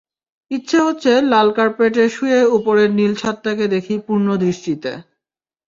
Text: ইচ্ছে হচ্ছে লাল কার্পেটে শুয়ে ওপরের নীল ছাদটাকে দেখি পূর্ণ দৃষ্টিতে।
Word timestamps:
ইচ্ছে 0.51 0.77
হচ্ছে 0.85 1.11
লাল 1.31 1.47
কার্পেটে 1.57 2.03
শুয়ে 2.15 2.39
ওপরের 2.57 2.89
নীল 2.97 3.13
ছাদটাকে 3.15 3.65
দেখি 3.75 3.95
পূর্ণ 4.05 4.27
দৃষ্টিতে। 4.43 4.91